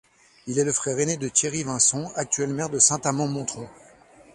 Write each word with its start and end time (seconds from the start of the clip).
Il 0.47 0.57
est 0.57 0.63
le 0.63 0.73
frère 0.73 0.97
aîné 0.97 1.15
de 1.15 1.29
Thierry 1.29 1.61
Vinçon, 1.61 2.11
actuel 2.15 2.51
maire 2.51 2.71
de 2.71 2.79
Saint-Amand-Montrond. 2.79 3.69